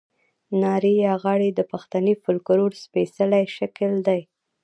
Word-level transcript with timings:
نارې 0.61 0.93
یا 1.05 1.13
غاړې 1.23 1.49
د 1.53 1.61
پښتني 1.71 2.13
فوکلور 2.23 2.71
سپېڅلی 2.83 3.43
شکل 3.57 3.91
دی. 4.07 4.21